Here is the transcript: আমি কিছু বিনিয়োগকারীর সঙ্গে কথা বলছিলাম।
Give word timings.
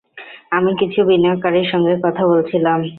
আমি 0.51 0.71
কিছু 0.81 0.99
বিনিয়োগকারীর 1.03 1.67
সঙ্গে 1.71 1.93
কথা 2.05 2.23
বলছিলাম। 2.27 2.79